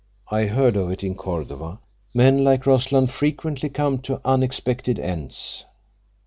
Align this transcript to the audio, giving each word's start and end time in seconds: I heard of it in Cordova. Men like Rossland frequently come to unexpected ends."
I 0.31 0.47
heard 0.47 0.77
of 0.77 0.89
it 0.89 1.03
in 1.03 1.13
Cordova. 1.13 1.77
Men 2.11 2.43
like 2.43 2.65
Rossland 2.65 3.11
frequently 3.11 3.69
come 3.69 3.99
to 3.99 4.19
unexpected 4.25 4.97
ends." 4.97 5.63